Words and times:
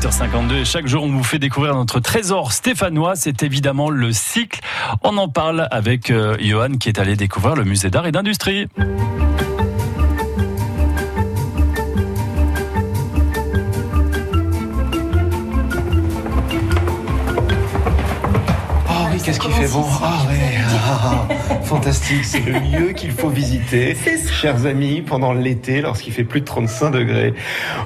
8h52 0.00 0.52
et 0.54 0.64
chaque 0.64 0.86
jour 0.86 1.04
on 1.04 1.08
vous 1.08 1.22
fait 1.22 1.38
découvrir 1.38 1.74
notre 1.74 2.00
trésor 2.00 2.52
stéphanois, 2.52 3.16
c'est 3.16 3.42
évidemment 3.42 3.90
le 3.90 4.14
cycle. 4.14 4.60
On 5.02 5.18
en 5.18 5.28
parle 5.28 5.68
avec 5.70 6.10
euh, 6.10 6.38
Johan 6.40 6.78
qui 6.80 6.88
est 6.88 6.98
allé 6.98 7.16
découvrir 7.16 7.54
le 7.54 7.64
musée 7.64 7.90
d'art 7.90 8.06
et 8.06 8.12
d'industrie. 8.12 8.66
Oh 18.88 19.06
oui, 19.12 19.20
qu'est-ce 19.22 19.38
qu'il 19.38 19.52
fait 19.52 19.68
bon 19.68 19.84
Ah 20.02 20.22
ouais, 20.28 20.59
ah, 20.92 21.28
fantastique, 21.62 22.24
c'est 22.24 22.40
le 22.40 22.58
lieu 22.58 22.92
qu'il 22.94 23.12
faut 23.12 23.28
visiter, 23.28 23.96
chers 24.28 24.66
amis, 24.66 25.02
pendant 25.02 25.32
l'été, 25.32 25.82
lorsqu'il 25.82 26.12
fait 26.12 26.24
plus 26.24 26.40
de 26.40 26.44
35 26.44 26.90
degrés. 26.90 27.32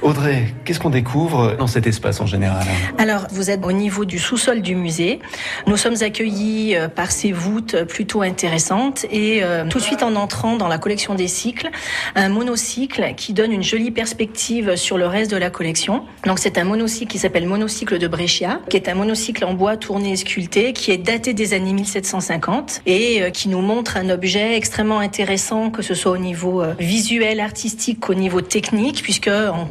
Audrey, 0.01 0.47
qu'est-ce 0.65 0.81
qu'on 0.81 0.89
découvre 0.89 1.55
dans 1.59 1.67
cet 1.67 1.87
espace 1.87 2.23
en 2.23 2.27
général? 2.27 2.65
Alors, 2.97 3.27
vous 3.31 3.51
êtes 3.51 3.63
au 3.63 3.73
niveau 3.73 4.07
du 4.07 4.19
sous-sol 4.19 4.63
du 4.63 4.75
musée. 4.75 5.19
Nous 5.67 5.77
sommes 5.77 5.97
accueillis 6.01 6.77
euh, 6.77 6.89
par 6.89 7.13
ces 7.13 7.31
voûtes 7.33 7.85
plutôt 7.85 8.23
intéressantes 8.23 9.05
et 9.11 9.43
euh, 9.43 9.67
tout 9.69 9.79
de 9.79 9.83
suite 9.83 10.03
en 10.03 10.17
entrant 10.17 10.57
dans 10.57 10.69
la 10.69 10.79
collection 10.79 11.15
des 11.15 11.29
cycles, 11.29 11.69
un 12.15 12.31
monocycle 12.31 13.13
qui 13.19 13.35
donne 13.35 13.53
une 13.53 13.63
jolie 13.63 13.91
perspective 13.91 14.77
sur 14.77 14.97
le 14.97 15.07
reste 15.07 15.31
de 15.31 15.37
la 15.37 15.51
collection. 15.51 16.05
Donc, 16.25 16.39
c'est 16.39 16.57
un 16.57 16.65
monocycle 16.65 17.13
qui 17.13 17.19
s'appelle 17.19 17.47
Monocycle 17.47 17.99
de 17.99 18.09
Brescia, 18.09 18.61
qui 18.71 18.79
est 18.79 18.89
un 18.89 18.95
monocycle 18.95 19.45
en 19.45 19.53
bois 19.53 19.77
tourné 19.77 20.13
et 20.13 20.17
sculpté, 20.17 20.73
qui 20.73 20.91
est 20.91 20.97
daté 20.97 21.35
des 21.35 21.53
années 21.53 21.75
1750 21.75 22.81
et 22.87 22.94
euh, 22.95 23.31
qui 23.31 23.49
nous 23.49 23.61
montre 23.61 23.97
un 23.97 24.09
objet 24.11 24.57
extrêmement 24.57 25.01
intéressant, 25.01 25.71
que 25.71 25.83
ce 25.83 25.95
soit 25.95 26.13
au 26.13 26.19
niveau 26.19 26.63
euh, 26.63 26.75
visuel, 26.79 27.41
artistique, 27.41 28.01
qu'au 28.01 28.15
niveau 28.15 28.41
technique, 28.41 29.03
puisque 29.03 29.31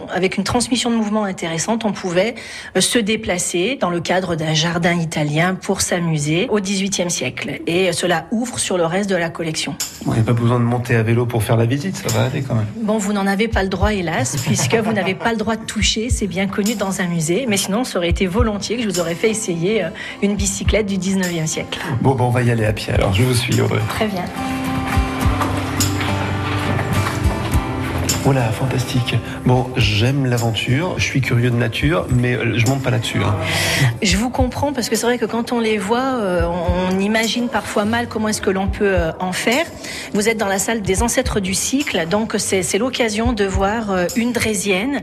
avec 0.09 0.37
une 0.37 0.43
transmission 0.43 0.89
de 0.89 0.95
mouvement 0.95 1.23
intéressante, 1.23 1.85
on 1.85 1.91
pouvait 1.91 2.35
euh, 2.75 2.81
se 2.81 2.99
déplacer 2.99 3.77
dans 3.79 3.89
le 3.89 4.01
cadre 4.01 4.35
d'un 4.35 4.53
jardin 4.53 4.93
italien 4.93 5.55
pour 5.55 5.81
s'amuser 5.81 6.47
au 6.49 6.59
XVIIIe 6.59 7.09
siècle. 7.09 7.61
Et 7.67 7.91
cela 7.93 8.25
ouvre 8.31 8.59
sur 8.59 8.77
le 8.77 8.85
reste 8.85 9.09
de 9.09 9.15
la 9.15 9.29
collection. 9.29 9.75
On 10.05 10.13
n'a 10.13 10.21
pas 10.21 10.33
besoin 10.33 10.59
de 10.59 10.65
monter 10.65 10.95
à 10.95 11.03
vélo 11.03 11.25
pour 11.25 11.43
faire 11.43 11.57
la 11.57 11.65
visite, 11.65 11.95
ça 11.95 12.09
va 12.17 12.25
aller 12.25 12.41
quand 12.41 12.55
même. 12.55 12.67
Bon, 12.77 12.97
vous 12.97 13.13
n'en 13.13 13.27
avez 13.27 13.47
pas 13.47 13.63
le 13.63 13.69
droit, 13.69 13.93
hélas, 13.93 14.35
puisque 14.45 14.75
vous 14.75 14.93
n'avez 14.93 15.15
pas 15.15 15.31
le 15.31 15.37
droit 15.37 15.55
de 15.55 15.65
toucher, 15.65 16.09
c'est 16.09 16.27
bien 16.27 16.47
connu 16.47 16.75
dans 16.75 17.01
un 17.01 17.07
musée, 17.07 17.45
mais 17.47 17.57
sinon, 17.57 17.83
ça 17.83 17.99
aurait 17.99 18.09
été 18.09 18.27
volontiers 18.27 18.77
que 18.77 18.83
je 18.83 18.89
vous 18.89 18.99
aurais 18.99 19.15
fait 19.15 19.29
essayer 19.29 19.85
une 20.21 20.35
bicyclette 20.35 20.87
du 20.87 20.97
19e 20.97 21.47
siècle. 21.47 21.79
Bon, 22.01 22.15
ben 22.15 22.25
on 22.25 22.29
va 22.29 22.41
y 22.41 22.51
aller 22.51 22.65
à 22.65 22.73
pied 22.73 22.93
alors, 22.93 23.12
je 23.13 23.23
vous 23.23 23.33
suis 23.33 23.61
Audrey. 23.61 23.81
Très 23.89 24.07
bien. 24.07 24.25
Voilà, 28.23 28.43
fantastique. 28.53 29.15
Bon, 29.45 29.67
j'aime 29.75 30.25
l'aventure, 30.25 30.93
je 30.97 31.03
suis 31.03 31.19
curieux 31.19 31.49
de 31.49 31.57
nature, 31.57 32.07
mais 32.09 32.35
euh, 32.35 32.57
je 32.57 32.65
monte 32.67 32.81
pas 32.81 32.89
là-dessus. 32.89 33.17
hein. 33.21 33.35
Je 34.01 34.15
vous 34.15 34.29
comprends 34.29 34.71
parce 34.71 34.87
que 34.87 34.95
c'est 34.95 35.05
vrai 35.05 35.17
que 35.17 35.25
quand 35.25 35.51
on 35.51 35.59
les 35.59 35.77
voit, 35.77 36.19
euh, 36.21 36.47
on 36.47 36.99
imagine 36.99 37.49
parfois 37.49 37.83
mal 37.83 38.07
comment 38.07 38.29
est-ce 38.29 38.41
que 38.41 38.49
l'on 38.49 38.69
peut 38.69 38.85
euh, 38.87 39.11
en 39.19 39.33
faire. 39.33 39.65
Vous 40.13 40.29
êtes 40.29 40.37
dans 40.37 40.47
la 40.47 40.57
salle 40.57 40.81
des 40.81 41.03
ancêtres 41.03 41.41
du 41.41 41.53
cycle, 41.53 42.07
donc 42.07 42.35
c'est 42.37 42.77
l'occasion 42.77 43.33
de 43.33 43.43
voir 43.43 43.93
une 44.15 44.31
draisienne, 44.31 45.01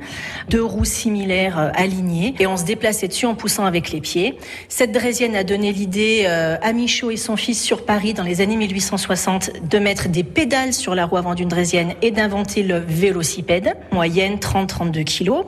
deux 0.48 0.64
roues 0.64 0.86
similaires 0.86 1.72
alignées, 1.74 2.34
et 2.38 2.46
on 2.46 2.56
se 2.56 2.64
déplaçait 2.64 3.08
dessus 3.08 3.26
en 3.26 3.34
poussant 3.34 3.66
avec 3.66 3.90
les 3.90 4.00
pieds. 4.00 4.38
Cette 4.68 4.92
draisienne 4.92 5.36
a 5.36 5.44
donné 5.44 5.72
l'idée 5.72 6.26
à 6.26 6.72
Michaud 6.72 7.10
et 7.10 7.16
son 7.16 7.36
fils 7.36 7.60
sur 7.62 7.84
Paris 7.84 8.14
dans 8.14 8.22
les 8.22 8.40
années 8.40 8.56
1860 8.56 9.50
de 9.68 9.78
mettre 9.78 10.08
des 10.08 10.22
pédales 10.24 10.72
sur 10.72 10.94
la 10.94 11.06
roue 11.06 11.16
avant 11.16 11.34
d'une 11.34 11.48
draisienne 11.48 11.94
et 12.02 12.10
d'inventer 12.12 12.62
le 12.62 12.78
vélocipède, 13.10 13.74
moyenne 13.90 14.36
30-32 14.36 15.02
kilos. 15.02 15.44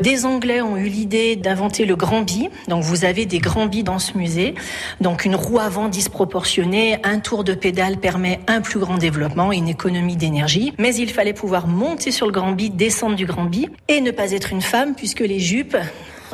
Des 0.00 0.26
Anglais 0.26 0.60
ont 0.60 0.76
eu 0.76 0.88
l'idée 0.88 1.36
d'inventer 1.36 1.84
le 1.84 1.94
grand 1.94 2.22
bi. 2.22 2.48
Donc 2.66 2.82
vous 2.82 3.04
avez 3.04 3.24
des 3.24 3.38
grands 3.38 3.66
bis 3.66 3.84
dans 3.84 4.00
ce 4.00 4.18
musée. 4.18 4.56
Donc 5.00 5.24
une 5.24 5.36
roue 5.36 5.60
avant 5.60 5.88
disproportionnée, 5.88 6.98
un 7.04 7.20
tour 7.20 7.44
de 7.44 7.54
pédale 7.54 7.98
permet 7.98 8.40
un 8.48 8.60
plus 8.60 8.80
grand 8.80 8.98
développement 8.98 9.52
et 9.52 9.56
une 9.58 9.68
économie 9.68 10.16
d'énergie. 10.16 10.74
Mais 10.78 10.92
il 10.96 11.10
fallait 11.10 11.32
pouvoir 11.32 11.68
monter 11.68 12.10
sur 12.10 12.26
le 12.26 12.32
grand 12.32 12.50
bi, 12.50 12.68
descendre 12.68 13.14
du 13.14 13.26
grand 13.26 13.44
bi 13.44 13.68
et 13.86 14.00
ne 14.00 14.10
pas 14.10 14.32
être 14.32 14.50
une 14.50 14.62
femme 14.62 14.96
puisque 14.96 15.20
les 15.20 15.38
jupes 15.38 15.76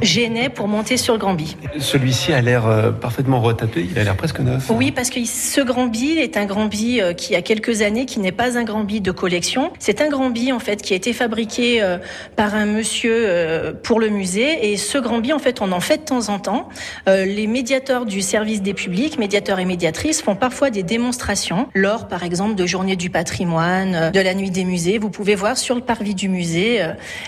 gênaient 0.03 0.49
pour 0.49 0.69
monter 0.69 0.97
sur 0.97 1.15
le 1.15 1.19
grand 1.19 1.35
bi. 1.35 1.57
Celui-ci 1.79 2.33
a 2.33 2.41
l'air 2.41 2.67
euh, 2.67 2.91
parfaitement 2.91 3.41
retapé, 3.41 3.87
il 3.91 3.99
a 3.99 4.05
l'air 4.05 4.17
presque 4.17 4.41
neuf. 4.41 4.71
Oui, 4.71 4.91
parce 4.91 5.11
que 5.11 5.25
ce 5.25 5.61
grand 5.61 5.87
bi 5.87 6.19
est 6.19 6.37
un 6.37 6.47
grand 6.47 6.67
bi 6.67 7.01
euh, 7.01 7.13
qui 7.13 7.35
a 7.35 7.43
quelques 7.43 7.83
années, 7.83 8.07
qui 8.07 8.21
n'est 8.21 8.33
pas 8.33 8.59
un 8.59 8.65
grand 8.65 8.85
bi 8.85 9.01
de 9.01 9.11
collection. 9.11 9.73
C'est 9.79 10.01
un 10.01 10.09
grand 10.09 10.31
bi 10.31 10.53
en 10.53 10.59
fait 10.59 10.83
qui 10.83 10.93
a 10.93 10.97
été 10.97 11.13
fabriqué 11.13 11.83
euh, 11.83 11.99
par 12.37 12.55
un 12.55 12.67
monsieur 12.67 13.79
pour 13.83 14.01
le 14.01 14.09
musée. 14.09 14.73
Et 14.73 14.77
ce 14.77 14.99
grand 14.99 15.19
bi, 15.19 15.33
en 15.33 15.39
fait, 15.39 15.61
on 15.61 15.73
en 15.73 15.81
fait 15.81 15.99
de 15.99 16.05
temps 16.05 16.29
en 16.29 16.39
temps. 16.39 16.69
Les 17.07 17.47
médiateurs 17.47 18.07
du 18.07 18.21
service 18.21 18.63
des 18.63 18.75
publics, 18.75 19.19
médiateurs 19.19 19.59
et 19.59 19.65
médiatrices, 19.65 20.23
font 20.23 20.37
parfois 20.37 20.71
des 20.71 20.83
démonstrations 20.83 21.69
lors, 21.75 22.09
par 22.09 22.23
exemple, 22.23 22.55
de 22.55 22.67
journées 22.67 22.97
du 22.97 23.11
patrimoine, 23.11 24.11
de 24.11 24.21
la 24.21 24.35
nuit 24.35 24.51
des 24.51 24.65
musées. 24.65 24.99
Vous 24.99 25.11
pouvez 25.11 25.35
voir 25.35 25.59
sur 25.59 25.75
le 25.75 25.81
parvis 25.81 26.15
du 26.15 26.29
musée 26.29 26.83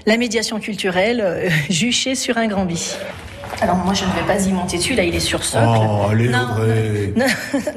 la 0.07 0.17
médiation 0.17 0.61
culturelle 0.61 1.51
juchée 1.71 2.15
sur 2.15 2.39
un 2.39 2.47
grand 2.47 2.62
Alors 3.61 3.77
moi, 3.77 3.95
je 3.95 4.05
ne 4.05 4.11
vais 4.11 4.27
pas 4.27 4.41
y 4.45 4.51
monter 4.53 4.77
dessus. 4.79 4.95
Là, 4.95 5.05
il 5.05 5.15
est 5.15 5.21
sur 5.21 5.45
socle. 5.45 5.65
Oh, 5.69 6.07
allez 6.11 6.29
Non. 6.29 6.39
Audrey 6.57 7.13
Non, 7.15 7.27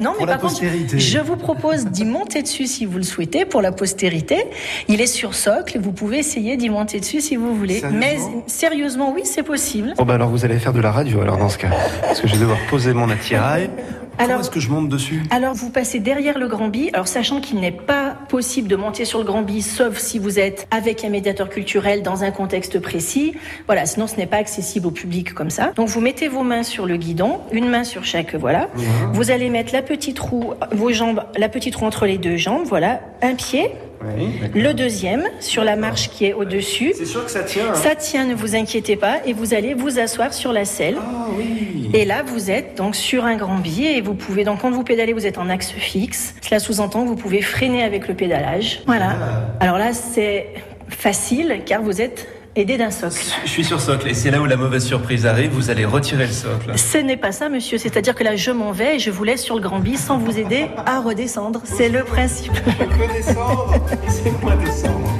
non, 0.00 0.10
mais 0.12 0.16
Pour 0.16 0.26
la 0.26 0.32
par 0.32 0.40
contre, 0.40 0.52
postérité. 0.54 0.98
je 0.98 1.18
vous 1.18 1.36
propose 1.36 1.86
d'y 1.86 2.04
monter 2.04 2.42
dessus 2.42 2.66
si 2.66 2.86
vous 2.86 2.96
le 2.96 3.04
souhaitez 3.04 3.44
pour 3.44 3.62
la 3.62 3.70
postérité. 3.72 4.46
Il 4.88 5.00
est 5.00 5.06
sur 5.06 5.34
socle, 5.34 5.78
vous 5.78 5.92
pouvez 5.92 6.18
essayer 6.18 6.56
d'y 6.56 6.70
monter 6.70 6.98
dessus 6.98 7.20
si 7.20 7.36
vous 7.36 7.54
voulez. 7.54 7.82
Mais 7.92 8.16
Sérieusement 8.16 8.42
sérieusement, 8.46 9.12
oui, 9.14 9.22
c'est 9.24 9.42
possible. 9.44 9.94
Bon, 9.96 10.04
bah 10.04 10.14
alors 10.14 10.28
vous 10.30 10.44
allez 10.44 10.58
faire 10.58 10.72
de 10.72 10.80
la 10.80 10.90
radio 10.90 11.20
alors 11.20 11.36
dans 11.36 11.48
ce 11.50 11.58
cas. 11.58 11.70
Parce 12.02 12.20
que 12.20 12.26
je 12.26 12.32
vais 12.34 12.40
devoir 12.40 12.58
poser 12.68 12.92
mon 12.92 13.08
attirail. 13.10 13.70
Comment 14.18 14.28
Alors- 14.30 14.40
est-ce 14.40 14.50
que 14.50 14.60
je 14.60 14.70
monte 14.70 14.88
dessus 14.88 15.22
Alors 15.30 15.54
vous 15.54 15.70
passez 15.70 15.98
derrière 16.00 16.38
le 16.38 16.48
grand 16.48 16.68
bi, 16.68 16.90
alors 16.92 17.08
sachant 17.08 17.40
qu'il 17.40 17.60
n'est 17.60 17.70
pas 17.72 18.16
possible 18.28 18.68
de 18.68 18.76
monter 18.76 19.04
sur 19.04 19.18
le 19.18 19.24
grand 19.24 19.42
bi, 19.42 19.62
sauf 19.62 19.98
si 19.98 20.18
vous 20.18 20.38
êtes 20.38 20.66
avec 20.70 21.04
un 21.04 21.08
médiateur 21.10 21.48
culturel 21.50 22.02
dans 22.02 22.24
un 22.24 22.30
contexte 22.30 22.78
précis. 22.78 23.34
Voilà, 23.66 23.86
sinon 23.86 24.06
ce 24.06 24.16
n'est 24.16 24.26
pas 24.26 24.38
accessible 24.38 24.86
au 24.86 24.90
public 24.90 25.34
comme 25.34 25.50
ça. 25.50 25.72
Donc 25.76 25.88
vous 25.88 26.00
mettez 26.00 26.28
vos 26.28 26.42
mains 26.42 26.62
sur 26.62 26.86
le 26.86 26.96
guidon, 26.96 27.40
une 27.52 27.68
main 27.68 27.84
sur 27.84 28.04
chaque, 28.04 28.34
voilà. 28.34 28.68
Vous 29.12 29.30
allez 29.30 29.50
mettre 29.50 29.72
la 29.72 29.82
petite 29.82 30.18
roue, 30.18 30.54
vos 30.72 30.92
jambes, 30.92 31.22
la 31.36 31.48
petite 31.48 31.76
roue 31.76 31.86
entre 31.86 32.06
les 32.06 32.18
deux 32.18 32.36
jambes, 32.36 32.64
voilà, 32.66 33.00
un 33.22 33.34
pied, 33.34 33.70
Oui, 34.16 34.28
le 34.54 34.72
deuxième 34.74 35.24
sur 35.40 35.64
la 35.64 35.76
marche 35.76 36.10
qui 36.10 36.26
est 36.26 36.32
au-dessus. 36.32 36.92
C'est 36.96 37.06
sûr 37.06 37.24
que 37.24 37.30
ça 37.30 37.42
tient. 37.42 37.70
hein 37.70 37.74
Ça 37.74 37.94
tient, 37.94 38.24
ne 38.26 38.34
vous 38.34 38.54
inquiétez 38.56 38.96
pas, 38.96 39.16
et 39.26 39.32
vous 39.32 39.54
allez 39.54 39.74
vous 39.74 39.98
asseoir 39.98 40.32
sur 40.32 40.52
la 40.52 40.64
selle. 40.64 40.96
Ah 41.00 41.26
oui. 41.36 41.90
Et 41.94 42.04
là, 42.04 42.22
vous 42.24 42.50
êtes 42.50 42.76
donc 42.76 42.94
sur 42.96 43.24
un 43.24 43.36
grand 43.36 43.58
billet 43.58 43.96
et 43.96 44.00
vous 44.00 44.14
pouvez, 44.14 44.44
donc 44.44 44.60
quand 44.60 44.70
vous 44.70 44.82
pédalez, 44.84 45.12
vous 45.12 45.26
êtes 45.26 45.38
en 45.38 45.48
axe 45.48 45.70
fixe. 45.70 46.34
Cela 46.42 46.58
sous-entend 46.58 47.04
que 47.04 47.08
vous 47.08 47.16
pouvez 47.16 47.42
freiner 47.42 47.82
avec 47.82 48.08
le 48.08 48.14
pédalage. 48.14 48.82
Voilà. 48.86 49.16
Alors 49.60 49.78
là, 49.78 49.92
c'est 49.92 50.48
facile 50.88 51.60
car 51.64 51.82
vous 51.82 52.00
êtes 52.00 52.28
aidé 52.56 52.78
d'un 52.78 52.90
socle. 52.90 53.24
Je 53.44 53.50
suis 53.50 53.64
sur 53.64 53.80
socle 53.80 54.08
et 54.08 54.14
c'est 54.14 54.30
là 54.30 54.40
où 54.40 54.46
la 54.46 54.56
mauvaise 54.56 54.84
surprise 54.84 55.26
arrive. 55.26 55.50
Vous 55.52 55.70
allez 55.70 55.84
retirer 55.84 56.26
le 56.26 56.32
socle. 56.32 56.72
Ce 56.76 56.98
n'est 56.98 57.16
pas 57.16 57.32
ça, 57.32 57.48
monsieur. 57.48 57.78
C'est-à-dire 57.78 58.14
que 58.14 58.24
là, 58.24 58.36
je 58.36 58.50
m'en 58.50 58.72
vais 58.72 58.96
et 58.96 58.98
je 58.98 59.10
vous 59.10 59.24
laisse 59.24 59.42
sur 59.42 59.54
le 59.56 59.60
grand 59.60 59.78
bi 59.78 59.96
sans 59.96 60.18
vous 60.18 60.38
aider 60.38 60.66
à 60.86 61.00
redescendre. 61.00 61.60
C'est 61.64 61.88
le 61.88 62.02
principe. 62.04 62.52
Je 62.54 62.84
peux 62.84 63.12
descendre. 63.12 63.74
Laissez-moi 64.02 64.56
descendre. 64.56 65.10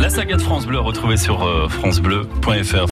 La 0.00 0.10
saga 0.10 0.36
de 0.36 0.42
France 0.42 0.66
Bleu 0.66 0.78
retrouvée 0.78 1.16
sur 1.16 1.42
euh, 1.44 1.68
francebleu.fr. 1.68 2.84